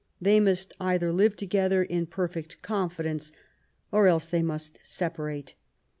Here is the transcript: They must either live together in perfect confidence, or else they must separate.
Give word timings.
They 0.19 0.39
must 0.39 0.73
either 0.79 1.11
live 1.13 1.35
together 1.35 1.83
in 1.83 2.07
perfect 2.07 2.63
confidence, 2.63 3.31
or 3.91 4.07
else 4.07 4.27
they 4.27 4.41
must 4.41 4.79
separate. 4.81 5.53